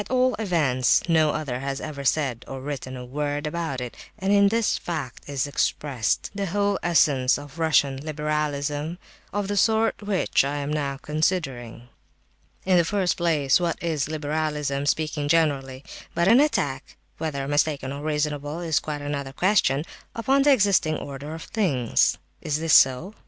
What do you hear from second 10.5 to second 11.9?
am now considering.